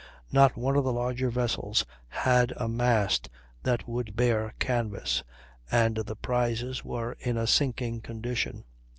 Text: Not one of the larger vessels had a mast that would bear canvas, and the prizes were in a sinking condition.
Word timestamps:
Not 0.31 0.57
one 0.57 0.75
of 0.77 0.83
the 0.83 0.91
larger 0.91 1.29
vessels 1.29 1.85
had 2.07 2.53
a 2.57 2.67
mast 2.67 3.29
that 3.61 3.87
would 3.87 4.15
bear 4.15 4.55
canvas, 4.57 5.21
and 5.71 5.97
the 5.97 6.15
prizes 6.15 6.83
were 6.83 7.15
in 7.19 7.37
a 7.37 7.45
sinking 7.45 8.01
condition. 8.01 8.63